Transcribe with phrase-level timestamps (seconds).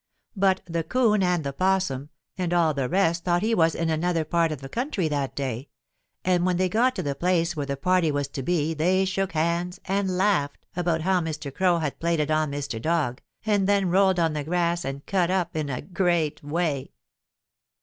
[0.35, 4.25] But the 'Coon and the 'Possum and all the rest thought he was in another
[4.25, 5.69] part of the country that day,
[6.25, 9.33] and when they got to the place where the party was to be they shook
[9.33, 11.53] hands and laughed about how Mr.
[11.53, 12.81] Crow had played it on Mr.
[12.81, 16.89] Dog and then rolled on the grass and cut up in a great way.